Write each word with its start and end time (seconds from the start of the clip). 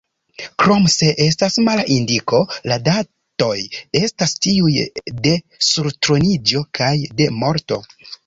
Krom 0.61 0.85
se 0.93 1.09
estas 1.25 1.57
mala 1.67 1.83
indiko, 1.95 2.39
le 2.71 2.77
datoj 2.87 3.59
estas 4.01 4.33
tiuj 4.47 4.73
de 5.27 5.35
surtroniĝo 5.69 6.65
kaj 6.81 6.93
de 7.21 7.29
morto. 7.43 7.79